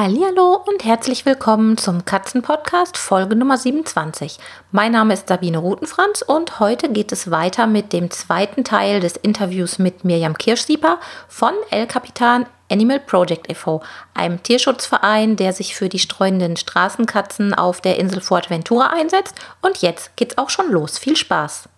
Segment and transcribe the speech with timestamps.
[0.00, 4.38] Hallo und herzlich willkommen zum Katzenpodcast Folge Nummer 27.
[4.70, 9.16] Mein Name ist Sabine Rutenfranz und heute geht es weiter mit dem zweiten Teil des
[9.16, 13.82] Interviews mit Mirjam Kirschsieper von El Capitan Animal Project e.V.,
[14.14, 19.34] einem Tierschutzverein, der sich für die streunenden Straßenkatzen auf der Insel Fuerteventura einsetzt.
[19.62, 20.96] Und jetzt geht's auch schon los.
[20.96, 21.68] Viel Spaß!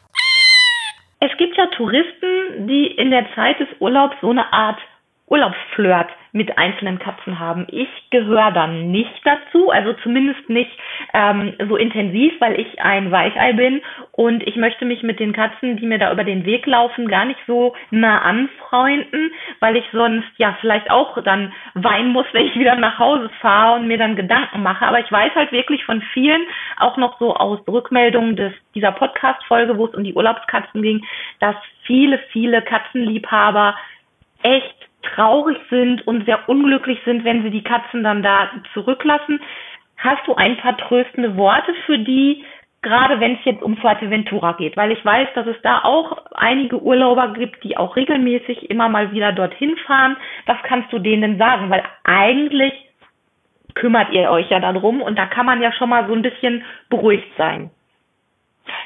[1.20, 4.78] Es gibt ja Touristen, die in der Zeit des Urlaubs so eine Art
[5.30, 7.66] Urlaubsflirt mit einzelnen Katzen haben.
[7.70, 10.70] Ich gehöre dann nicht dazu, also zumindest nicht
[11.12, 13.80] ähm, so intensiv, weil ich ein Weichei bin
[14.12, 17.24] und ich möchte mich mit den Katzen, die mir da über den Weg laufen, gar
[17.24, 22.56] nicht so nah anfreunden, weil ich sonst ja vielleicht auch dann weinen muss, wenn ich
[22.56, 24.86] wieder nach Hause fahre und mir dann Gedanken mache.
[24.86, 26.42] Aber ich weiß halt wirklich von vielen,
[26.76, 31.04] auch noch so aus Rückmeldungen des, dieser Podcast-Folge, wo es um die Urlaubskatzen ging,
[31.40, 33.76] dass viele, viele Katzenliebhaber
[34.42, 39.40] echt traurig sind und sehr unglücklich sind, wenn sie die Katzen dann da zurücklassen.
[39.96, 42.44] Hast du ein paar tröstende Worte für die,
[42.82, 44.76] gerade wenn es jetzt um Fuerteventura geht?
[44.76, 49.12] Weil ich weiß, dass es da auch einige Urlauber gibt, die auch regelmäßig immer mal
[49.12, 50.16] wieder dorthin fahren.
[50.46, 51.70] Was kannst du denen sagen?
[51.70, 52.72] Weil eigentlich
[53.74, 56.64] kümmert ihr euch ja darum und da kann man ja schon mal so ein bisschen
[56.88, 57.70] beruhigt sein.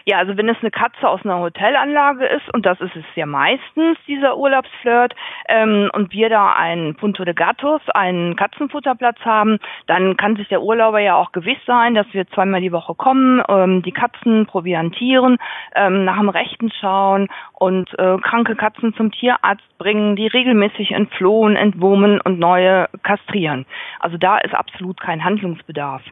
[0.05, 3.27] Ja, also wenn es eine Katze aus einer Hotelanlage ist, und das ist es ja
[3.27, 5.15] meistens, dieser Urlaubsflirt,
[5.49, 10.63] ähm, und wir da einen Punto de Gatos, einen Katzenfutterplatz haben, dann kann sich der
[10.63, 15.39] Urlauber ja auch gewiss sein, dass wir zweimal die Woche kommen, ähm, die Katzen proviantieren,
[15.75, 21.57] ähm, nach dem Rechten schauen und äh, kranke Katzen zum Tierarzt bringen, die regelmäßig entflohen,
[21.57, 23.67] entwurmen und neue kastrieren.
[24.01, 26.03] Also da ist absolut kein Handlungsbedarf.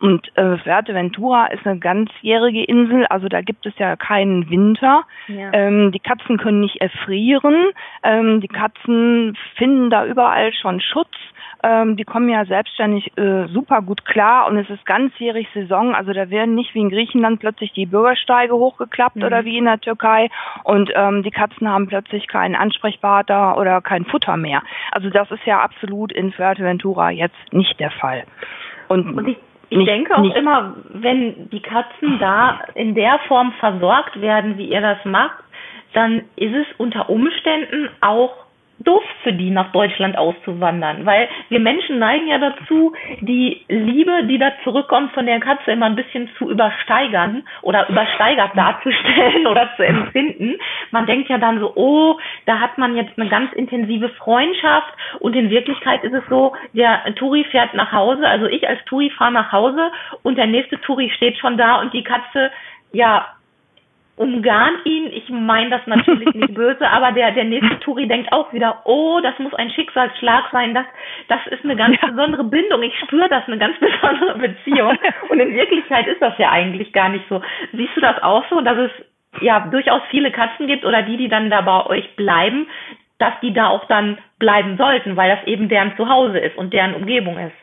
[0.00, 5.02] Und äh, Fuerteventura ist eine ganzjährige Insel, also da gibt es ja keinen Winter.
[5.28, 5.52] Ja.
[5.52, 7.70] Ähm, die Katzen können nicht erfrieren.
[8.02, 11.14] Ähm, die Katzen finden da überall schon Schutz.
[11.62, 15.94] Ähm, die kommen ja selbstständig äh, super gut klar und es ist ganzjährig Saison.
[15.94, 19.24] Also da werden nicht wie in Griechenland plötzlich die Bürgersteige hochgeklappt mhm.
[19.24, 20.30] oder wie in der Türkei
[20.64, 24.62] und ähm, die Katzen haben plötzlich keinen Ansprechpartner oder kein Futter mehr.
[24.92, 28.24] Also das ist ja absolut in Fuerteventura jetzt nicht der Fall.
[28.88, 29.36] Und, und ich
[29.70, 30.36] ich nicht, denke auch nicht.
[30.36, 35.42] immer, wenn die Katzen da in der Form versorgt werden, wie ihr das macht,
[35.94, 38.34] dann ist es unter Umständen auch
[38.80, 41.04] doof für die, nach Deutschland auszuwandern.
[41.06, 45.86] Weil wir Menschen neigen ja dazu, die Liebe, die da zurückkommt von der Katze, immer
[45.86, 50.56] ein bisschen zu übersteigern oder übersteigert darzustellen oder zu empfinden.
[50.90, 55.36] Man denkt ja dann so, oh, da hat man jetzt eine ganz intensive Freundschaft und
[55.36, 59.32] in Wirklichkeit ist es so, der Turi fährt nach Hause, also ich als Turi fahre
[59.32, 59.90] nach Hause
[60.22, 62.50] und der nächste Turi steht schon da und die Katze
[62.92, 63.26] ja,
[64.20, 65.06] umgarnt ihn.
[65.12, 69.18] Ich meine das natürlich nicht böse, aber der, der nächste Touri denkt auch wieder, oh,
[69.22, 70.84] das muss ein Schicksalsschlag sein, das,
[71.28, 72.08] das ist eine ganz ja.
[72.08, 72.82] besondere Bindung.
[72.82, 74.98] Ich spüre das, eine ganz besondere Beziehung.
[75.30, 77.40] Und in Wirklichkeit ist das ja eigentlich gar nicht so.
[77.72, 78.90] Siehst du das auch so, dass es
[79.40, 82.66] ja durchaus viele Katzen gibt oder die, die dann da bei euch bleiben,
[83.18, 86.94] dass die da auch dann bleiben sollten, weil das eben deren Zuhause ist und deren
[86.94, 87.56] Umgebung ist?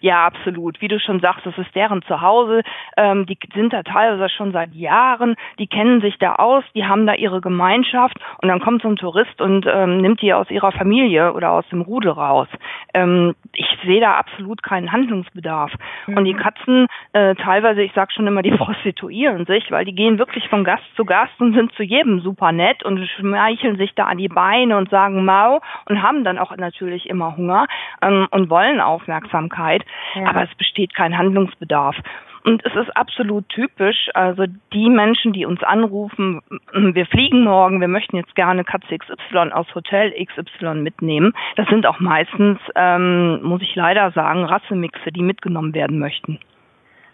[0.00, 0.80] Ja, absolut.
[0.80, 2.62] Wie du schon sagst, das ist deren Zuhause.
[2.96, 5.36] Ähm, die sind da teilweise schon seit Jahren.
[5.58, 6.64] Die kennen sich da aus.
[6.74, 8.16] Die haben da ihre Gemeinschaft.
[8.40, 11.68] Und dann kommt so ein Tourist und ähm, nimmt die aus ihrer Familie oder aus
[11.70, 12.48] dem Rudel raus.
[12.94, 15.72] Ähm, ich sehe da absolut keinen Handlungsbedarf.
[16.06, 16.16] Mhm.
[16.16, 20.18] Und die Katzen, äh, teilweise, ich sag schon immer, die prostituieren sich, weil die gehen
[20.18, 24.04] wirklich von Gast zu Gast und sind zu jedem super nett und schmeicheln sich da
[24.04, 27.66] an die Beine und sagen Mau und haben dann auch natürlich immer Hunger
[28.02, 29.71] ähm, und wollen Aufmerksamkeit.
[29.72, 29.84] Zeit,
[30.14, 30.26] ja.
[30.26, 31.96] aber es besteht kein Handlungsbedarf.
[32.44, 36.40] Und es ist absolut typisch, also die Menschen, die uns anrufen,
[36.72, 41.34] wir fliegen morgen, wir möchten jetzt gerne Katze XY aus Hotel XY mitnehmen.
[41.54, 46.40] Das sind auch meistens, ähm, muss ich leider sagen, Rassemixe, die mitgenommen werden möchten.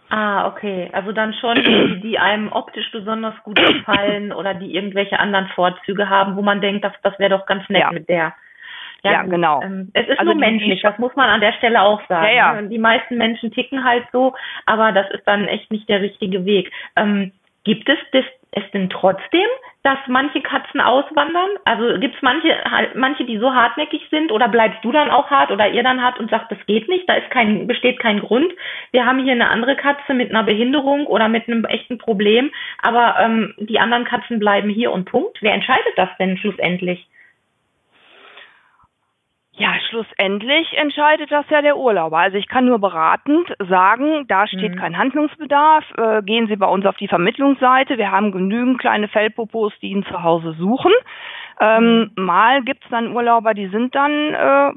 [0.09, 0.89] Ah, okay.
[0.95, 6.09] Also dann schon die, die einem optisch besonders gut gefallen oder die irgendwelche anderen Vorzüge
[6.09, 7.93] haben, wo man denkt, das, das wäre doch ganz nett ja.
[7.93, 8.33] mit der.
[9.03, 9.63] Ja, ja genau.
[9.63, 12.27] Ähm, es ist also nur menschlich, das muss man an der Stelle auch sagen.
[12.27, 12.61] Ja, ja.
[12.61, 12.69] Ne?
[12.69, 14.35] Die meisten Menschen ticken halt so,
[14.67, 16.71] aber das ist dann echt nicht der richtige Weg.
[16.97, 17.33] Ähm,
[17.65, 19.47] gibt es das, es denn trotzdem,
[19.83, 21.51] dass manche Katzen auswandern?
[21.65, 22.57] Also gibt es manche,
[22.95, 26.19] manche, die so hartnäckig sind oder bleibst du dann auch hart oder ihr dann hart
[26.19, 28.53] und sagt, das geht nicht, da ist kein, besteht kein Grund.
[28.91, 32.51] Wir haben hier eine andere Katze mit einer Behinderung oder mit einem echten Problem,
[32.83, 35.39] aber ähm, die anderen Katzen bleiben hier und Punkt.
[35.41, 37.07] Wer entscheidet das denn schlussendlich?
[39.59, 42.19] Ja, schlussendlich entscheidet das ja der Urlauber.
[42.19, 44.79] Also ich kann nur beratend sagen, da steht mhm.
[44.79, 45.85] kein Handlungsbedarf.
[45.97, 47.99] Äh, gehen Sie bei uns auf die Vermittlungsseite.
[47.99, 50.93] Wir haben genügend kleine Feldpopos, die ihn zu Hause suchen.
[51.61, 52.25] Ähm, mhm.
[52.25, 54.71] mal gibt's dann Urlauber, die sind dann äh,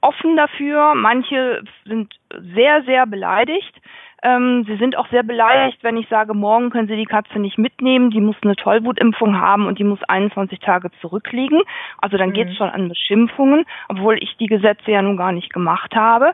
[0.00, 0.96] offen dafür.
[0.96, 2.12] Manche sind
[2.52, 3.80] sehr, sehr beleidigt.
[4.26, 7.58] Ähm, sie sind auch sehr beleidigt, wenn ich sage, morgen können Sie die Katze nicht
[7.58, 11.62] mitnehmen, die muss eine Tollwutimpfung haben und die muss 21 Tage zurückliegen.
[11.98, 12.34] Also dann mhm.
[12.34, 16.32] geht es schon an Beschimpfungen, obwohl ich die Gesetze ja nun gar nicht gemacht habe.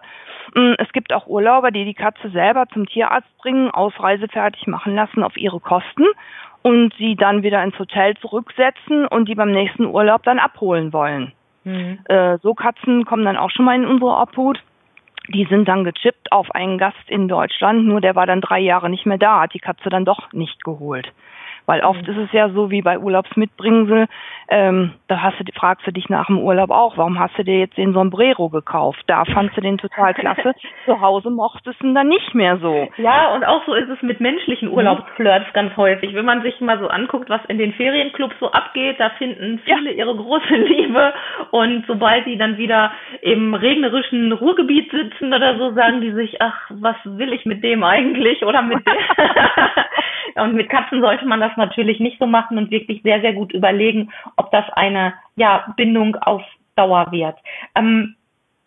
[0.56, 5.22] Ähm, es gibt auch Urlauber, die die Katze selber zum Tierarzt bringen, ausreisefertig machen lassen
[5.22, 6.06] auf ihre Kosten
[6.62, 11.32] und sie dann wieder ins Hotel zurücksetzen und die beim nächsten Urlaub dann abholen wollen.
[11.64, 11.98] Mhm.
[12.06, 14.62] Äh, so Katzen kommen dann auch schon mal in unsere Obhut
[15.32, 18.90] die sind dann gechippt auf einen Gast in Deutschland, nur der war dann drei Jahre
[18.90, 21.12] nicht mehr da, hat die Katze dann doch nicht geholt.
[21.66, 22.12] Weil oft mhm.
[22.12, 24.06] ist es ja so wie bei Urlaubsmitbringsel,
[24.48, 27.60] ähm, da hast du, fragst du dich nach dem Urlaub auch, warum hast du dir
[27.60, 29.02] jetzt den Sombrero gekauft?
[29.06, 30.54] Da fandst du den total klasse,
[30.84, 32.88] zu Hause mochtest du ihn dann nicht mehr so.
[32.98, 34.74] Ja, und auch so ist es mit menschlichen mhm.
[34.74, 36.14] Urlaubsflirts ganz häufig.
[36.14, 39.92] Wenn man sich mal so anguckt, was in den Ferienclubs so abgeht, da finden viele
[39.92, 40.04] ja.
[40.04, 41.14] ihre große Liebe
[41.50, 42.92] und sobald die dann wieder
[43.22, 47.84] im regnerischen Ruhrgebiet sitzen oder so, sagen die sich, ach, was will ich mit dem
[47.84, 48.94] eigentlich oder mit dem?
[50.36, 53.52] und mit Katzen sollte man das natürlich nicht so machen und wirklich sehr, sehr gut
[53.52, 56.42] überlegen, ob das eine ja, Bindung auf
[56.76, 57.36] Dauer wird.
[57.74, 58.16] Ähm,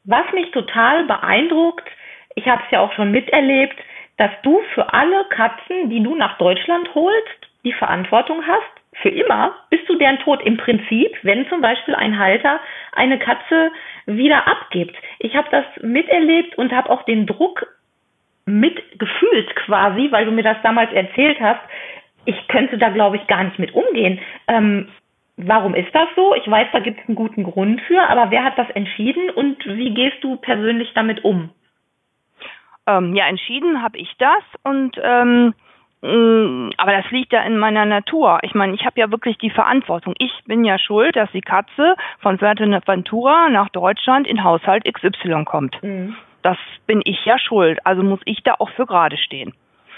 [0.04, 1.88] was mich total beeindruckt,
[2.36, 3.76] ich habe es ja auch schon miterlebt,
[4.18, 9.54] dass du für alle Katzen, die du nach Deutschland holst, die Verantwortung hast, für immer,
[9.70, 12.60] bis zu deren Tod im Prinzip, wenn zum Beispiel ein Halter
[12.94, 13.72] eine Katze
[14.06, 14.96] wieder abgibt.
[15.20, 17.68] Ich habe das miterlebt und habe auch den Druck
[18.46, 21.62] mitgefühlt quasi, weil du mir das damals erzählt hast,
[22.26, 24.20] ich könnte da, glaube ich, gar nicht mit umgehen.
[24.48, 24.88] Ähm,
[25.38, 26.34] warum ist das so?
[26.36, 29.66] Ich weiß, da gibt es einen guten Grund für, aber wer hat das entschieden und
[29.66, 31.50] wie gehst du persönlich damit um?
[32.88, 35.54] Ähm, ja, entschieden habe ich das und ähm,
[36.02, 38.40] mm, aber das liegt ja in meiner Natur.
[38.44, 40.14] Ich meine, ich habe ja wirklich die Verantwortung.
[40.20, 45.82] Ich bin ja schuld, dass die Katze von Fuerteventura nach Deutschland in Haushalt XY kommt.
[45.82, 46.16] Mhm.
[46.46, 47.80] Das bin ich ja schuld.
[47.88, 49.56] Also muss ich da auch für gerade stehen.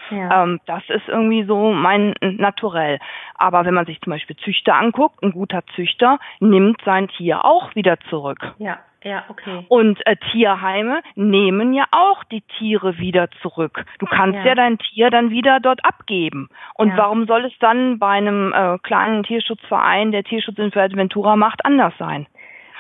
[0.10, 0.44] Ja.
[0.44, 3.00] Ähm, das ist irgendwie so mein Naturell.
[3.36, 7.76] Aber wenn man sich zum Beispiel Züchter anguckt, ein guter Züchter nimmt sein Tier auch
[7.76, 8.56] wieder zurück.
[8.60, 8.80] Ja.
[9.04, 9.64] Ja, okay.
[9.70, 13.86] Und äh, Tierheime nehmen ja auch die Tiere wieder zurück.
[14.00, 16.50] Du kannst ja, ja dein Tier dann wieder dort abgeben.
[16.74, 16.98] Und ja.
[16.98, 21.94] warum soll es dann bei einem äh, kleinen Tierschutzverein, der Tierschutz in Fuerteventura macht, anders
[22.00, 22.26] sein?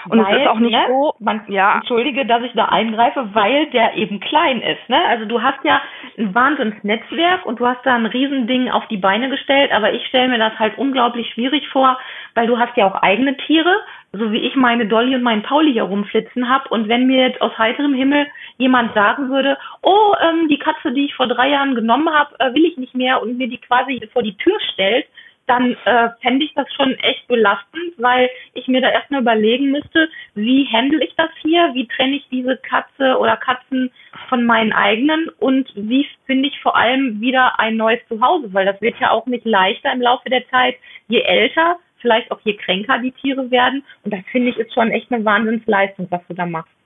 [0.09, 1.75] Und weil, es ist auch nicht ne, so, man, ja.
[1.75, 4.87] Entschuldige, dass ich da eingreife, weil der eben klein ist.
[4.89, 4.97] Ne?
[5.07, 5.81] Also du hast ja
[6.17, 10.29] ein Wahnsinnsnetzwerk und du hast da ein Riesending auf die Beine gestellt, aber ich stelle
[10.29, 11.97] mir das halt unglaublich schwierig vor,
[12.35, 13.75] weil du hast ja auch eigene Tiere,
[14.13, 16.69] so wie ich meine Dolly und meinen Pauli hier rumflitzen habe.
[16.69, 18.27] Und wenn mir jetzt aus heiterem Himmel
[18.57, 22.53] jemand sagen würde, oh, ähm, die Katze, die ich vor drei Jahren genommen habe, äh,
[22.53, 25.05] will ich nicht mehr und mir die quasi vor die Tür stellt,
[25.47, 30.09] dann äh, fände ich das schon echt belastend, weil ich mir da erstmal überlegen müsste,
[30.35, 33.91] wie handle ich das hier, wie trenne ich diese Katze oder Katzen
[34.29, 35.29] von meinen eigenen?
[35.39, 39.25] Und wie finde ich vor allem wieder ein neues Zuhause, weil das wird ja auch
[39.25, 40.75] nicht leichter im Laufe der Zeit,
[41.07, 43.83] je älter, vielleicht auch je kränker die Tiere werden.
[44.03, 46.76] Und das finde ich ist schon echt eine Wahnsinnsleistung, was du da machst.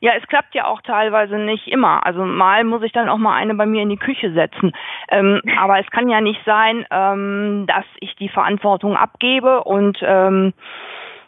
[0.00, 2.04] Ja, es klappt ja auch teilweise nicht immer.
[2.06, 4.72] Also mal muss ich dann auch mal eine bei mir in die Küche setzen.
[5.10, 10.52] Ähm, aber es kann ja nicht sein, ähm, dass ich die Verantwortung abgebe und ähm,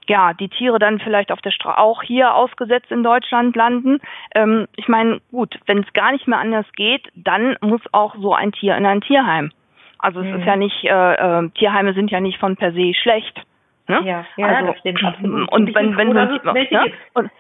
[0.09, 4.01] ja, die Tiere dann vielleicht auf der Straße auch hier ausgesetzt in Deutschland landen.
[4.35, 8.35] Ähm, ich meine, gut, wenn es gar nicht mehr anders geht, dann muss auch so
[8.35, 9.53] ein Tier in ein Tierheim.
[9.99, 10.41] Also es mhm.
[10.41, 13.41] ist ja nicht, äh, äh, Tierheime sind ja nicht von per se schlecht.
[13.87, 14.01] Ne?
[14.05, 15.53] Ja, ja, also, das stimmt absolut.
[15.53, 16.93] Und, wenn, wenn, wenn, ne?
[17.15, 17.31] und,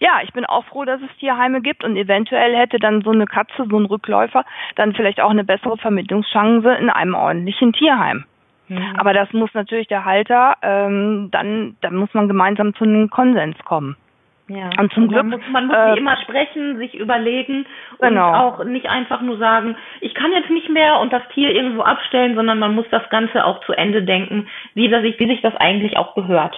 [0.00, 3.26] ja, ich bin auch froh, dass es Tierheime gibt und eventuell hätte dann so eine
[3.26, 4.44] Katze, so ein Rückläufer,
[4.76, 8.24] dann vielleicht auch eine bessere Vermittlungschance in einem ordentlichen Tierheim.
[8.68, 8.96] Mhm.
[8.96, 13.58] Aber das muss natürlich der Halter, ähm, dann, dann muss man gemeinsam zu einem Konsens
[13.64, 13.96] kommen.
[14.48, 14.70] Ja.
[14.78, 15.24] Und zum und Glück.
[15.24, 17.66] Man muss, man muss äh, immer sprechen, sich überlegen
[18.00, 18.28] genau.
[18.28, 21.82] und auch nicht einfach nur sagen, ich kann jetzt nicht mehr und das Tier irgendwo
[21.82, 25.54] abstellen, sondern man muss das Ganze auch zu Ende denken, wie, das, wie sich das
[25.56, 26.56] eigentlich auch gehört.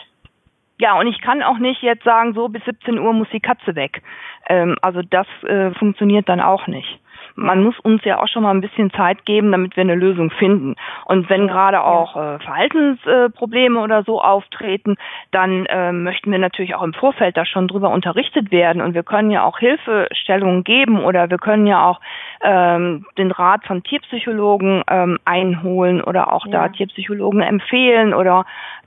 [0.80, 3.74] Ja, und ich kann auch nicht jetzt sagen, so bis 17 Uhr muss die Katze
[3.76, 4.02] weg.
[4.48, 6.98] Ähm, also das äh, funktioniert dann auch nicht.
[7.40, 10.30] Man muss uns ja auch schon mal ein bisschen Zeit geben, damit wir eine Lösung
[10.30, 10.76] finden.
[11.06, 14.96] Und wenn gerade auch äh, Verhaltensprobleme äh, oder so auftreten,
[15.30, 18.82] dann äh, möchten wir natürlich auch im Vorfeld da schon drüber unterrichtet werden.
[18.82, 22.00] Und wir können ja auch Hilfestellungen geben oder wir können ja auch
[22.42, 26.52] ähm, den Rat von Tierpsychologen ähm, einholen oder auch ja.
[26.52, 28.44] da Tierpsychologen empfehlen oder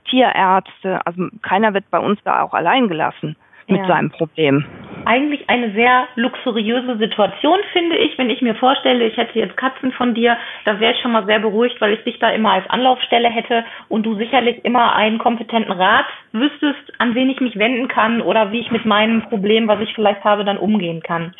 [0.08, 1.04] Tierärzte.
[1.04, 3.86] Also keiner wird bei uns da auch allein gelassen mit ja.
[3.86, 4.64] seinem Problem.
[5.06, 9.92] Eigentlich eine sehr luxuriöse Situation, finde ich, wenn ich mir vorstelle, ich hätte jetzt Katzen
[9.92, 12.68] von dir, da wäre ich schon mal sehr beruhigt, weil ich dich da immer als
[12.70, 17.88] Anlaufstelle hätte und du sicherlich immer einen kompetenten Rat wüsstest, an wen ich mich wenden
[17.88, 21.34] kann oder wie ich mit meinem Problem, was ich vielleicht habe, dann umgehen kann.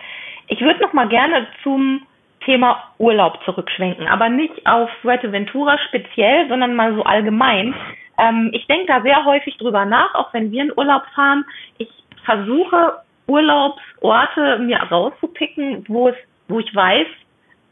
[0.49, 2.03] Ich würde noch mal gerne zum
[2.45, 7.75] Thema Urlaub zurückschwenken, aber nicht auf Fuerteventura speziell, sondern mal so allgemein.
[8.19, 11.45] Ähm, ich denke da sehr häufig drüber nach, auch wenn wir in Urlaub fahren.
[11.79, 11.89] Ich
[12.25, 16.17] versuche Urlaubsorte mir rauszupicken, wo es,
[16.49, 17.07] wo ich weiß,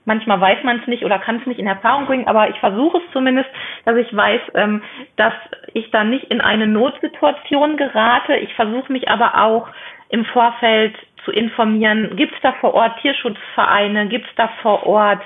[0.05, 2.99] manchmal weiß man es nicht oder kann es nicht in Erfahrung bringen, aber ich versuche
[2.99, 3.49] es zumindest,
[3.85, 4.83] dass ich weiß, ähm,
[5.17, 5.35] dass
[5.75, 8.37] ich da nicht in eine Notsituation gerate.
[8.37, 9.69] Ich versuche mich aber auch
[10.09, 10.95] im Vorfeld
[11.25, 15.23] zu informieren, gibt es da vor Ort Tierschutzvereine, gibt es da vor Ort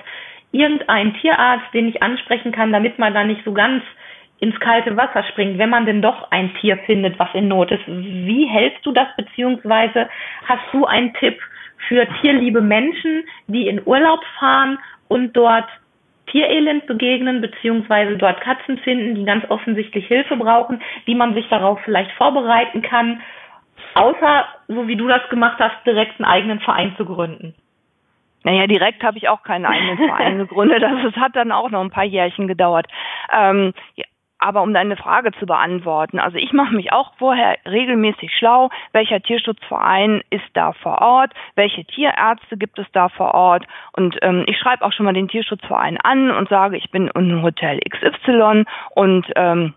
[0.53, 3.83] irgendeinen Tierarzt, den ich ansprechen kann, damit man da nicht so ganz
[4.39, 7.87] ins kalte Wasser springt, wenn man denn doch ein Tier findet, was in Not ist.
[7.87, 10.09] Wie hältst du das, beziehungsweise
[10.47, 11.39] hast du einen Tipp
[11.89, 14.79] für tierliebe Menschen, die in Urlaub fahren
[15.09, 15.67] und dort
[16.27, 21.81] Tierelend begegnen, beziehungsweise dort Katzen finden, die ganz offensichtlich Hilfe brauchen, wie man sich darauf
[21.85, 23.23] vielleicht vorbereiten kann,
[23.95, 27.55] außer, so wie du das gemacht hast, direkt einen eigenen Verein zu gründen?
[28.43, 30.83] Naja, direkt habe ich auch keinen eigenen Verein gegründet.
[30.83, 32.87] Das, das hat dann auch noch ein paar Jährchen gedauert.
[33.33, 33.73] Ähm,
[34.39, 39.21] aber um deine Frage zu beantworten, also ich mache mich auch vorher regelmäßig schlau, welcher
[39.21, 43.67] Tierschutzverein ist da vor Ort, welche Tierärzte gibt es da vor Ort.
[43.93, 47.43] Und ähm, ich schreibe auch schon mal den Tierschutzverein an und sage, ich bin in
[47.43, 48.65] Hotel XY
[48.95, 49.75] und ähm,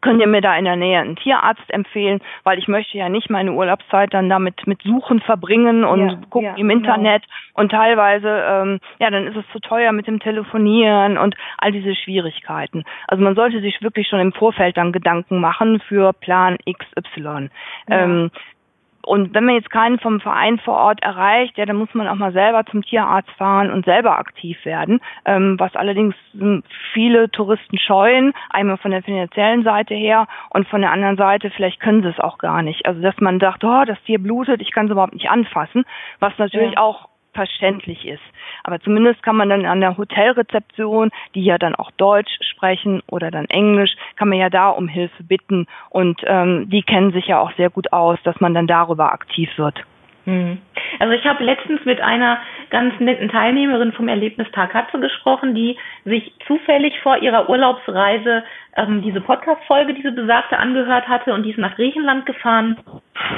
[0.00, 3.30] könnt ihr mir da in der Nähe einen Tierarzt empfehlen, weil ich möchte ja nicht
[3.30, 6.78] meine Urlaubszeit dann damit mit Suchen verbringen und ja, gucken ja, im genau.
[6.78, 7.62] Internet genau.
[7.62, 11.94] und teilweise, ähm, ja, dann ist es zu teuer mit dem Telefonieren und all diese
[11.94, 12.84] Schwierigkeiten.
[13.08, 17.50] Also man sollte sich wirklich schon im Vorfeld dann Gedanken machen für Plan XY.
[17.88, 18.04] Ja.
[18.04, 18.30] Ähm,
[19.02, 22.16] und wenn man jetzt keinen vom Verein vor Ort erreicht, ja, dann muss man auch
[22.16, 26.14] mal selber zum Tierarzt fahren und selber aktiv werden, ähm, was allerdings
[26.92, 31.80] viele Touristen scheuen, einmal von der finanziellen Seite her und von der anderen Seite, vielleicht
[31.80, 32.86] können sie es auch gar nicht.
[32.86, 35.84] Also dass man sagt, oh, das Tier blutet, ich kann es überhaupt nicht anfassen,
[36.18, 36.80] was natürlich ja.
[36.80, 38.22] auch verständlich ist.
[38.64, 43.30] Aber zumindest kann man dann an der Hotelrezeption, die ja dann auch Deutsch sprechen oder
[43.30, 47.40] dann Englisch, kann man ja da um Hilfe bitten und ähm, die kennen sich ja
[47.40, 49.84] auch sehr gut aus, dass man dann darüber aktiv wird.
[50.24, 50.58] Hm.
[50.98, 56.32] Also ich habe letztens mit einer ganz netten Teilnehmerin vom Erlebnistag Katze gesprochen, die sich
[56.46, 58.44] zufällig vor ihrer Urlaubsreise
[58.76, 62.76] ähm, diese Podcast-Folge, diese besagte, angehört hatte und die ist nach Griechenland gefahren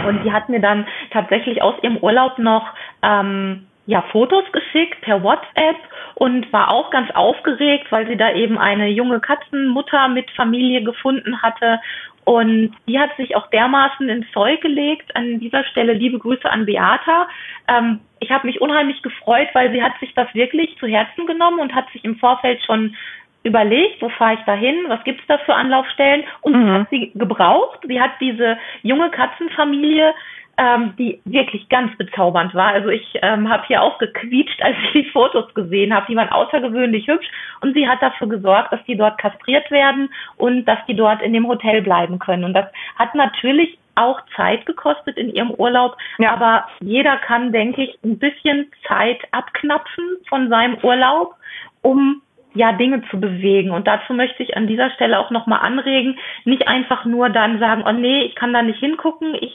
[0.07, 2.67] und die hat mir dann tatsächlich aus ihrem Urlaub noch
[3.03, 5.77] ähm, ja, Fotos geschickt per WhatsApp
[6.15, 11.43] und war auch ganz aufgeregt, weil sie da eben eine junge Katzenmutter mit Familie gefunden
[11.43, 11.81] hatte.
[12.25, 15.17] Und die hat sich auch dermaßen ins Zeug gelegt.
[15.17, 17.29] An dieser Stelle liebe Grüße an Beata.
[17.67, 21.59] Ähm, ich habe mich unheimlich gefreut, weil sie hat sich das wirklich zu Herzen genommen
[21.59, 22.95] und hat sich im Vorfeld schon
[23.43, 26.71] überlegt, wo fahre ich da hin, was gibt's da für Anlaufstellen und mhm.
[26.71, 27.81] hat sie gebraucht.
[27.89, 30.15] Sie hat diese junge Katzenfamilie
[30.59, 32.69] ähm, die wirklich ganz bezaubernd war.
[32.69, 36.07] Also ich ähm, habe hier auch gequietscht, als ich die Fotos gesehen habe.
[36.09, 37.27] Die waren außergewöhnlich hübsch
[37.61, 41.33] und sie hat dafür gesorgt, dass die dort kastriert werden und dass die dort in
[41.33, 42.45] dem Hotel bleiben können.
[42.45, 42.67] Und das
[42.97, 46.33] hat natürlich auch Zeit gekostet in ihrem Urlaub, ja.
[46.33, 51.35] aber jeder kann, denke ich, ein bisschen Zeit abknapsen von seinem Urlaub,
[51.83, 52.23] um
[52.55, 53.71] ja, Dinge zu bewegen.
[53.71, 57.85] Und dazu möchte ich an dieser Stelle auch nochmal anregen, nicht einfach nur dann sagen,
[57.87, 59.55] oh nee, ich kann da nicht hingucken, ich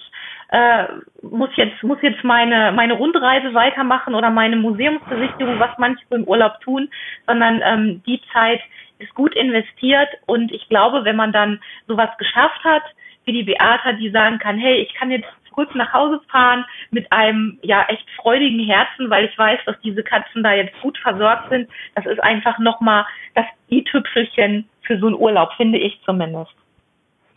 [0.49, 0.85] äh,
[1.21, 6.59] muss jetzt muss jetzt meine meine Rundreise weitermachen oder meine Museumsbesichtigung, was manche im Urlaub
[6.61, 6.89] tun,
[7.25, 8.61] sondern ähm, die Zeit
[8.99, 12.83] ist gut investiert und ich glaube, wenn man dann sowas geschafft hat,
[13.25, 17.11] wie die Beata, die sagen kann, hey, ich kann jetzt zurück nach Hause fahren mit
[17.11, 21.49] einem ja echt freudigen Herzen, weil ich weiß, dass diese Katzen da jetzt gut versorgt
[21.49, 21.69] sind.
[21.95, 26.53] Das ist einfach nochmal das i-Tüpfelchen für so einen Urlaub, finde ich zumindest.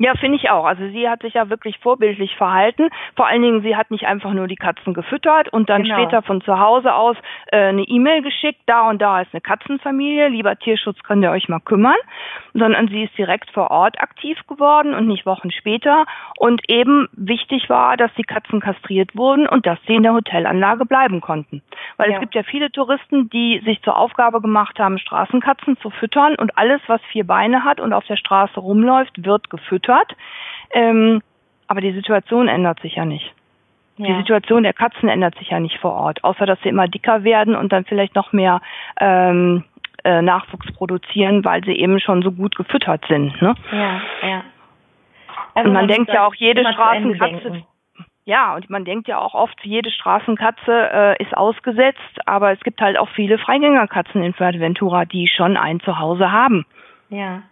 [0.00, 0.64] Ja, finde ich auch.
[0.64, 2.88] Also sie hat sich ja wirklich vorbildlich verhalten.
[3.16, 5.94] Vor allen Dingen, sie hat nicht einfach nur die Katzen gefüttert und dann genau.
[5.96, 7.18] später von zu Hause aus
[7.52, 11.50] äh, eine E-Mail geschickt, da und da ist eine Katzenfamilie, lieber Tierschutz, könnt ihr euch
[11.50, 11.98] mal kümmern,
[12.54, 16.06] sondern sie ist direkt vor Ort aktiv geworden und nicht Wochen später.
[16.38, 20.86] Und eben wichtig war, dass die Katzen kastriert wurden und dass sie in der Hotelanlage
[20.86, 21.60] bleiben konnten.
[21.98, 22.14] Weil ja.
[22.14, 26.56] es gibt ja viele Touristen, die sich zur Aufgabe gemacht haben, Straßenkatzen zu füttern und
[26.56, 30.16] alles, was vier Beine hat und auf der Straße rumläuft, wird gefüttert hat.
[30.72, 31.22] Ähm,
[31.66, 33.34] aber die Situation ändert sich ja nicht.
[34.06, 37.22] Die Situation der Katzen ändert sich ja nicht vor Ort, außer dass sie immer dicker
[37.22, 38.62] werden und dann vielleicht noch mehr
[38.98, 39.64] ähm,
[40.04, 43.40] äh, Nachwuchs produzieren, weil sie eben schon so gut gefüttert sind.
[43.42, 43.54] Ne?
[43.70, 44.44] Ja, ja.
[45.54, 47.62] Also und man, man denkt ja auch, jede Straßenkatze.
[48.24, 52.80] Ja, und man denkt ja auch oft, jede Straßenkatze äh, ist ausgesetzt, aber es gibt
[52.80, 56.64] halt auch viele Freigängerkatzen in Fuerteventura, die schon ein Zuhause haben.
[57.08, 57.42] Ja.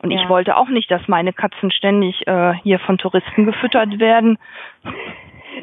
[0.00, 0.22] Und ja.
[0.22, 4.38] ich wollte auch nicht, dass meine Katzen ständig äh, hier von Touristen gefüttert werden.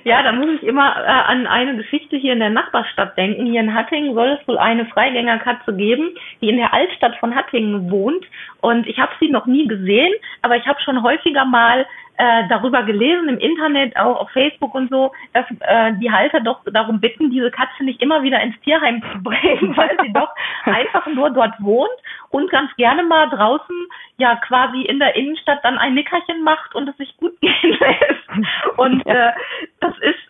[0.03, 3.45] Ja, da muss ich immer äh, an eine Geschichte hier in der Nachbarstadt denken.
[3.45, 7.89] Hier in Hattingen soll es wohl eine Freigängerkatze geben, die in der Altstadt von Hattingen
[7.89, 8.25] wohnt.
[8.61, 11.85] Und ich habe sie noch nie gesehen, aber ich habe schon häufiger mal
[12.17, 16.61] äh, darüber gelesen im Internet, auch auf Facebook und so, dass äh, die Halter doch
[16.65, 20.29] darum bitten, diese Katze nicht immer wieder ins Tierheim zu bringen, weil sie doch
[20.63, 21.89] einfach nur dort wohnt
[22.29, 23.75] und ganz gerne mal draußen
[24.17, 28.77] ja quasi in der Innenstadt dann ein Nickerchen macht und es sich gut gehen lässt.
[28.77, 29.31] Und äh,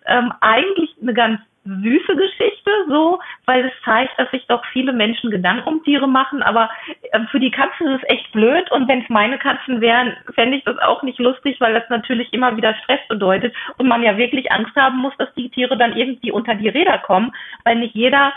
[0.07, 5.31] ähm, eigentlich eine ganz süße Geschichte, so, weil es zeigt, dass sich doch viele Menschen
[5.31, 6.69] Gedanken um Tiere machen, aber
[7.11, 10.57] äh, für die Katzen ist es echt blöd und wenn es meine Katzen wären, fände
[10.57, 14.15] ich das auch nicht lustig, weil das natürlich immer wieder Stress bedeutet und man ja
[14.15, 17.33] wirklich Angst haben muss, dass die Tiere dann irgendwie unter die Räder kommen,
[17.63, 18.31] weil nicht jeder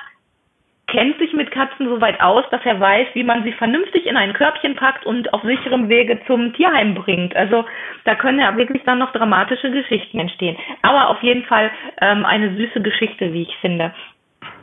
[0.88, 4.16] kennt sich mit Katzen so weit aus, dass er weiß, wie man sie vernünftig in
[4.16, 7.36] ein Körbchen packt und auf sicherem Wege zum Tierheim bringt.
[7.36, 7.64] Also
[8.04, 10.56] da können ja wirklich dann noch dramatische Geschichten entstehen.
[10.82, 13.94] Aber auf jeden Fall ähm, eine süße Geschichte, wie ich finde.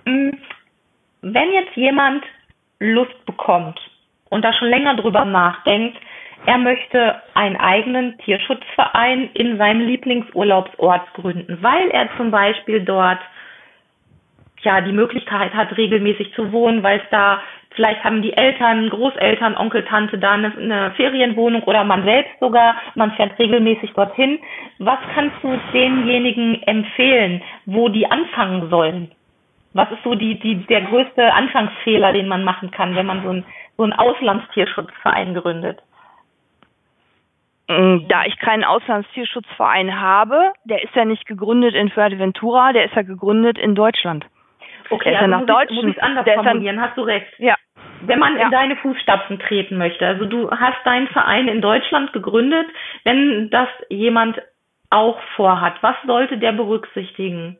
[0.07, 0.37] Hm,
[1.21, 2.23] wenn jetzt jemand
[2.79, 3.79] Lust bekommt
[4.29, 5.97] und da schon länger drüber nachdenkt,
[6.47, 13.19] er möchte einen eigenen Tierschutzverein in seinem Lieblingsurlaubsort gründen, weil er zum Beispiel dort
[14.65, 17.41] ja die Möglichkeit hat, regelmäßig zu wohnen, weil es da
[17.75, 22.75] vielleicht haben die Eltern, Großeltern, Onkel, Tante da eine, eine Ferienwohnung oder man selbst sogar,
[22.95, 24.39] man fährt regelmäßig dorthin.
[24.79, 29.11] Was kannst du denjenigen empfehlen, wo die anfangen sollen?
[29.73, 33.29] Was ist so die, die, der größte Anfangsfehler, den man machen kann, wenn man so,
[33.29, 33.45] ein,
[33.77, 35.81] so einen Auslandstierschutzverein gründet?
[37.67, 42.95] Mm, da ich keinen Auslandstierschutzverein habe, der ist ja nicht gegründet in Fuerteventura, der ist
[42.95, 44.25] ja gegründet in Deutschland.
[44.89, 45.75] Okay, der also nach Deutschen.
[45.75, 47.27] Muss ich anders formulieren, hast du recht.
[47.37, 47.55] Ja.
[48.01, 48.45] Wenn man ja.
[48.45, 52.67] in deine Fußstapfen treten möchte, also du hast deinen Verein in Deutschland gegründet,
[53.03, 54.41] wenn das jemand
[54.89, 57.57] auch vorhat, was sollte der berücksichtigen?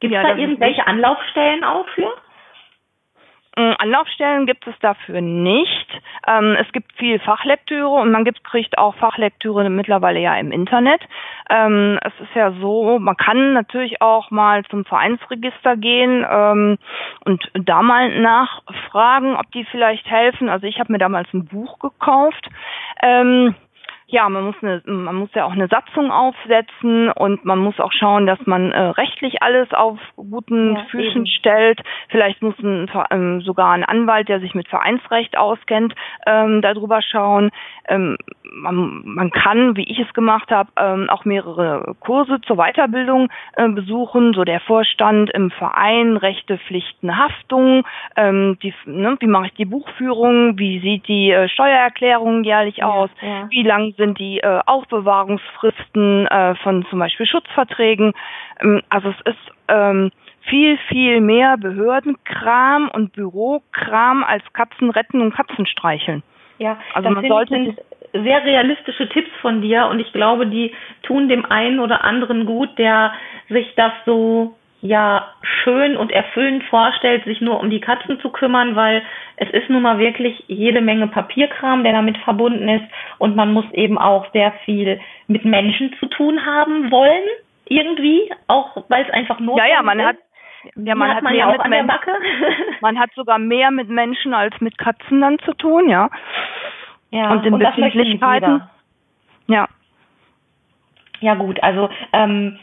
[0.00, 2.12] Gibt es ja, da irgendwelche Anlaufstellen auch für?
[3.56, 5.88] Mm, Anlaufstellen gibt es dafür nicht.
[6.26, 11.02] Ähm, es gibt viel Fachlektüre und man gibt, kriegt auch Fachlektüre mittlerweile ja im Internet.
[11.50, 16.78] Ähm, es ist ja so, man kann natürlich auch mal zum Vereinsregister gehen ähm,
[17.26, 20.48] und da mal nachfragen, ob die vielleicht helfen.
[20.48, 22.48] Also ich habe mir damals ein Buch gekauft.
[24.12, 27.92] Ja, man muss eine, man muss ja auch eine Satzung aufsetzen und man muss auch
[27.92, 31.26] schauen, dass man äh, rechtlich alles auf guten ja, Füßen eben.
[31.26, 31.80] stellt.
[32.10, 35.94] Vielleicht muss ein, ähm, sogar ein Anwalt, der sich mit Vereinsrecht auskennt,
[36.26, 37.48] ähm, darüber schauen.
[37.88, 38.18] Ähm,
[38.54, 43.66] man, man kann, wie ich es gemacht habe, ähm, auch mehrere Kurse zur Weiterbildung äh,
[43.68, 44.34] besuchen.
[44.34, 47.84] So der Vorstand im Verein, Rechte, Pflichten, Haftung.
[48.16, 50.58] Ähm, die, ne, wie mache ich die Buchführung?
[50.58, 53.08] Wie sieht die äh, Steuererklärung jährlich ja, aus?
[53.22, 53.48] Ja.
[53.48, 58.12] Wie lang sind die äh, Aufbewahrungsfristen äh, von zum Beispiel Schutzverträgen.
[58.60, 60.10] Ähm, also es ist ähm,
[60.42, 66.22] viel, viel mehr Behördenkram und Bürokram als Katzen retten und Katzen streicheln.
[66.58, 67.76] Ja, also man sollte
[68.12, 72.78] sehr realistische Tipps von dir und ich glaube, die tun dem einen oder anderen gut,
[72.78, 73.12] der
[73.48, 75.28] sich das so ja
[75.62, 79.02] schön und erfüllend vorstellt, sich nur um die Katzen zu kümmern, weil
[79.36, 82.84] es ist nun mal wirklich jede Menge Papierkram, der damit verbunden ist
[83.18, 87.22] und man muss eben auch sehr viel mit Menschen zu tun haben wollen,
[87.66, 90.06] irgendwie, auch weil es einfach notwendig Ja, ja, man ist.
[90.06, 90.16] hat
[90.76, 92.00] ja, man hat, hat man mehr ja mit Menschen.
[92.80, 96.08] Man hat sogar mehr mit Menschen als mit Katzen dann zu tun, ja.
[97.10, 98.62] Ja, und in und Befindlichkeiten.
[99.48, 99.66] Ja.
[101.20, 102.58] Ja gut, also ähm,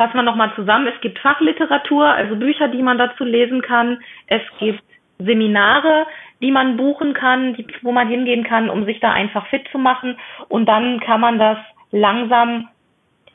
[0.00, 0.86] fassen wir nochmal zusammen.
[0.86, 3.98] Es gibt Fachliteratur, also Bücher, die man dazu lesen kann.
[4.28, 4.82] Es gibt
[5.18, 6.06] Seminare,
[6.40, 9.76] die man buchen kann, die, wo man hingehen kann, um sich da einfach fit zu
[9.76, 10.16] machen.
[10.48, 11.58] Und dann kann man das
[11.90, 12.68] langsam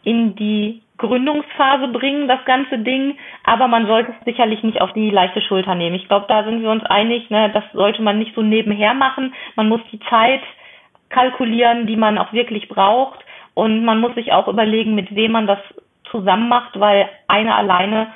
[0.04, 3.16] in die Gründungsphase bringen, das ganze Ding.
[3.44, 5.96] Aber man sollte es sicherlich nicht auf die leichte Schulter nehmen.
[5.96, 9.36] Ich glaube, da sind wir uns einig, ne, das sollte man nicht so nebenher machen.
[9.56, 10.42] Man muss die Zeit
[11.10, 13.20] kalkulieren, die man auch wirklich braucht.
[13.54, 15.60] Und man muss sich auch überlegen, mit wem man das
[16.12, 18.08] zusammen macht, weil eine alleine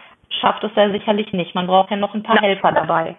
[0.41, 1.55] schafft es ja sicherlich nicht.
[1.55, 2.41] Man braucht ja noch ein paar ja.
[2.41, 3.15] Helfer dabei.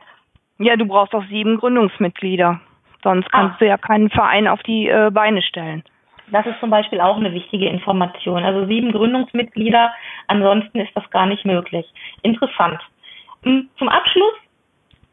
[0.58, 2.60] Ja, du brauchst auch sieben Gründungsmitglieder.
[3.02, 3.58] Sonst kannst ah.
[3.60, 5.82] du ja keinen Verein auf die äh, Beine stellen.
[6.30, 8.44] Das ist zum Beispiel auch eine wichtige Information.
[8.44, 9.92] Also sieben Gründungsmitglieder,
[10.28, 11.86] ansonsten ist das gar nicht möglich.
[12.22, 12.80] Interessant.
[13.42, 14.34] Hm, zum Abschluss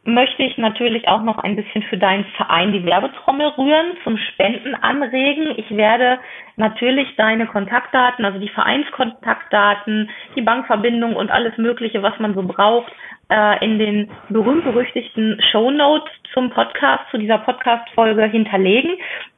[0.07, 4.73] möchte ich natürlich auch noch ein bisschen für deinen Verein die Werbetrommel rühren, zum Spenden
[4.73, 5.53] anregen.
[5.57, 6.19] Ich werde
[6.55, 12.89] natürlich deine Kontaktdaten, also die Vereinskontaktdaten, die Bankverbindung und alles Mögliche, was man so braucht,
[13.29, 18.91] äh, in den berühmt-berüchtigten Show Notes zum Podcast, zu dieser Podcast-Folge hinterlegen.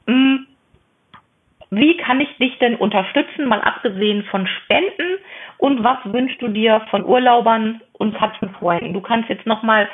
[0.06, 0.46] Hm,
[1.72, 5.18] wie kann ich dich denn unterstützen, mal abgesehen von Spenden?
[5.58, 8.94] Und was wünschst du dir von Urlaubern und Katzenfreunden?
[8.94, 9.90] Du kannst jetzt nochmal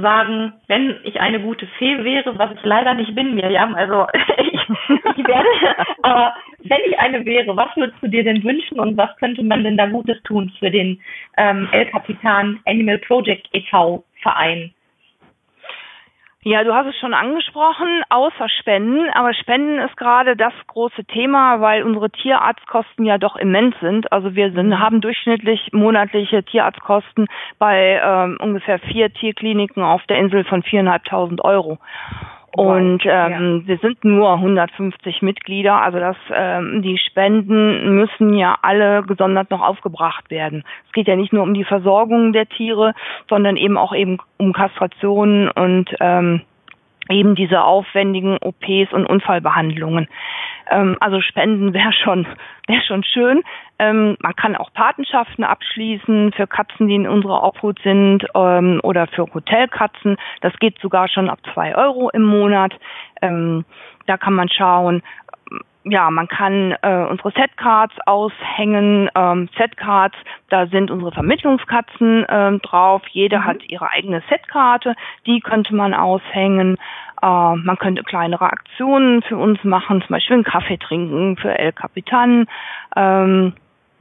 [0.00, 4.06] sagen, wenn ich eine gute Fee wäre, was ich leider nicht bin, Miriam, also
[4.38, 4.60] ich,
[5.16, 5.48] ich werde,
[6.02, 9.64] aber wenn ich eine wäre, was würdest du dir denn wünschen und was könnte man
[9.64, 11.00] denn da Gutes tun für den
[11.36, 14.04] ähm, El Capitan Animal Project e.V.
[14.22, 14.72] Verein?
[16.48, 19.10] Ja, du hast es schon angesprochen, außer Spenden.
[19.10, 24.12] Aber Spenden ist gerade das große Thema, weil unsere Tierarztkosten ja doch immens sind.
[24.12, 24.78] Also wir sind, mhm.
[24.78, 27.26] haben durchschnittlich monatliche Tierarztkosten
[27.58, 31.78] bei ähm, ungefähr vier Tierkliniken auf der Insel von viereinhalbtausend Euro.
[32.56, 33.68] Und ähm, ja.
[33.68, 39.60] wir sind nur 150 Mitglieder, also das, ähm, die Spenden müssen ja alle gesondert noch
[39.60, 40.64] aufgebracht werden.
[40.86, 42.94] Es geht ja nicht nur um die Versorgung der Tiere,
[43.28, 46.42] sondern eben auch eben um Kastrationen und ähm,
[47.10, 50.08] eben diese aufwendigen OPs und Unfallbehandlungen.
[50.70, 52.26] Ähm, also Spenden wäre schon,
[52.66, 53.42] wäre schon schön.
[53.78, 59.06] Ähm, man kann auch Patenschaften abschließen für Katzen, die in unserer Obhut sind ähm, oder
[59.06, 60.16] für Hotelkatzen.
[60.40, 62.72] Das geht sogar schon ab zwei Euro im Monat.
[63.22, 63.64] Ähm,
[64.06, 65.02] da kann man schauen,
[65.88, 69.08] ja, man kann äh, unsere Setcards aushängen.
[69.14, 70.16] Ähm, Setcards,
[70.48, 73.02] da sind unsere Vermittlungskatzen ähm, drauf.
[73.10, 73.44] Jede mhm.
[73.44, 74.96] hat ihre eigene Setkarte,
[75.26, 76.76] die könnte man aushängen.
[77.22, 81.72] Äh, man könnte kleinere Aktionen für uns machen, zum Beispiel einen Kaffee trinken für El
[81.72, 82.46] Capitan.
[82.96, 83.52] Ähm,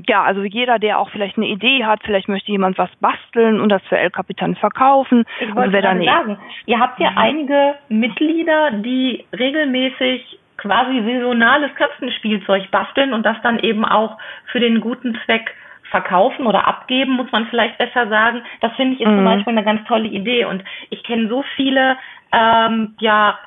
[0.08, 3.70] ja, also jeder, der auch vielleicht eine Idee hat, vielleicht möchte jemand was basteln und
[3.70, 5.24] das für El Capitan verkaufen.
[5.40, 7.18] Ich also wollte also sagen, ihr habt ja mhm.
[7.18, 14.18] einige Mitglieder, die regelmäßig quasi saisonales Katzenspielzeug basteln und das dann eben auch
[14.52, 15.54] für den guten Zweck
[15.92, 18.42] verkaufen oder abgeben, muss man vielleicht besser sagen.
[18.62, 19.18] Das finde ich ist mhm.
[19.18, 20.46] zum Beispiel eine ganz tolle Idee.
[20.46, 21.98] Und ich kenne so viele
[22.32, 23.38] ähm, ja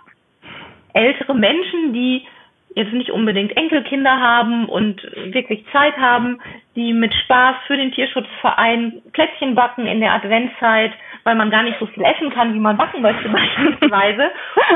[0.94, 2.24] ältere Menschen, die
[2.74, 5.02] jetzt nicht unbedingt Enkelkinder haben und
[5.32, 6.40] wirklich Zeit haben,
[6.78, 10.92] die mit Spaß für den Tierschutzverein Plätzchen backen in der Adventszeit,
[11.24, 14.30] weil man gar nicht so viel essen kann, wie man backen möchte beispielsweise,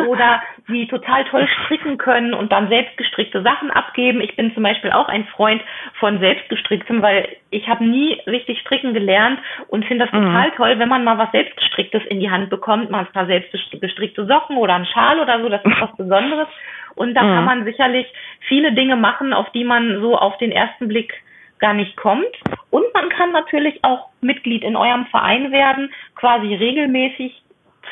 [0.08, 4.20] oder die total toll stricken können und dann selbstgestrickte Sachen abgeben.
[4.20, 5.62] Ich bin zum Beispiel auch ein Freund
[6.00, 9.38] von selbstgestricktem, weil ich habe nie richtig stricken gelernt
[9.68, 10.24] und finde das mhm.
[10.24, 14.26] total toll, wenn man mal was selbstgestricktes in die Hand bekommt, mal ein paar selbstgestrickte
[14.26, 16.48] Socken oder einen Schal oder so, das ist was Besonderes.
[16.96, 17.34] Und da mhm.
[17.34, 18.06] kann man sicherlich
[18.48, 21.14] viele Dinge machen, auf die man so auf den ersten Blick
[21.62, 22.36] gar nicht kommt.
[22.70, 27.42] Und man kann natürlich auch Mitglied in eurem Verein werden, quasi regelmäßig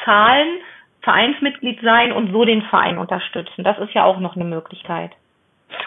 [0.05, 0.59] zahlen,
[1.03, 3.65] Vereinsmitglied sein und so den Verein unterstützen.
[3.65, 5.13] Das ist ja auch noch eine Möglichkeit.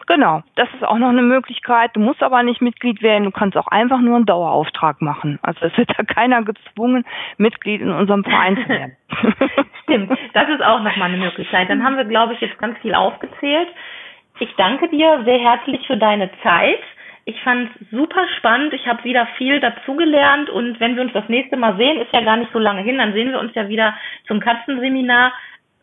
[0.08, 1.91] Genau, das ist auch noch eine Möglichkeit.
[1.93, 5.39] Du musst aber nicht Mitglied werden, du kannst auch einfach nur einen Dauerauftrag machen.
[5.41, 7.06] Also es wird da keiner gezwungen,
[7.38, 8.96] Mitglied in unserem Verein zu werden.
[9.84, 11.69] Stimmt, das ist auch nochmal eine Möglichkeit.
[11.69, 13.67] Dann haben wir, glaube ich, jetzt ganz viel aufgezählt.
[14.39, 16.80] Ich danke dir sehr herzlich für deine Zeit.
[17.25, 18.73] Ich fand es super spannend.
[18.73, 22.21] Ich habe wieder viel dazugelernt und wenn wir uns das nächste Mal sehen, ist ja
[22.21, 23.95] gar nicht so lange hin, dann sehen wir uns ja wieder
[24.27, 25.31] zum Katzenseminar.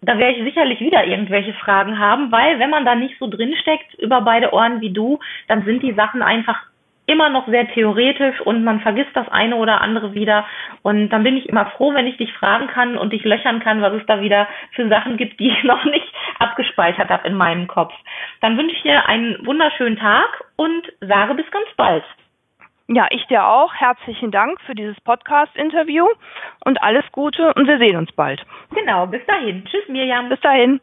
[0.03, 3.95] Da werde ich sicherlich wieder irgendwelche Fragen haben, weil wenn man da nicht so drinsteckt
[3.95, 6.71] über beide Ohren wie du, dann sind die Sachen einfach
[7.11, 10.47] immer noch sehr theoretisch und man vergisst das eine oder andere wieder.
[10.83, 13.83] Und dann bin ich immer froh, wenn ich dich fragen kann und dich löchern kann,
[13.83, 16.07] was es da wieder für Sachen gibt, die ich noch nicht
[16.39, 17.93] abgespeichert habe in meinem Kopf.
[18.41, 22.05] Dann wünsche ich dir einen wunderschönen Tag und sage bis ganz bald.
[22.87, 23.73] Ja, ich dir auch.
[23.73, 26.07] Herzlichen Dank für dieses Podcast-Interview
[26.67, 28.45] und alles Gute und wir sehen uns bald.
[28.75, 29.65] Genau, bis dahin.
[29.65, 30.29] Tschüss, Mirjam.
[30.29, 30.81] Bis dahin.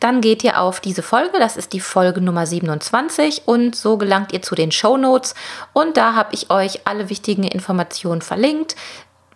[0.00, 4.32] Dann geht ihr auf diese Folge, das ist die Folge Nummer 27 und so gelangt
[4.32, 5.36] ihr zu den Show Notes
[5.72, 8.74] und da habe ich euch alle wichtigen Informationen verlinkt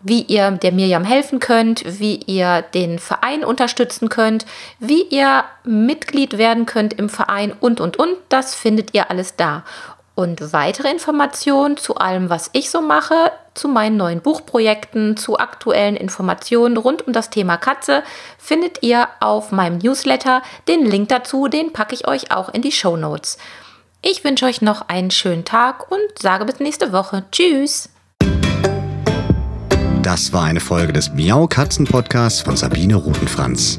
[0.00, 4.46] wie ihr der Miriam helfen könnt, wie ihr den Verein unterstützen könnt,
[4.78, 8.14] wie ihr Mitglied werden könnt im Verein und, und, und.
[8.28, 9.64] Das findet ihr alles da.
[10.18, 15.94] Und weitere Informationen zu allem, was ich so mache, zu meinen neuen Buchprojekten, zu aktuellen
[15.94, 18.02] Informationen rund um das Thema Katze,
[18.36, 20.42] findet ihr auf meinem Newsletter.
[20.66, 23.38] Den Link dazu, den packe ich euch auch in die Show Notes.
[24.02, 27.24] Ich wünsche euch noch einen schönen Tag und sage bis nächste Woche.
[27.30, 27.88] Tschüss!
[30.02, 33.78] Das war eine Folge des Miau Katzen Podcasts von Sabine Rutenfranz.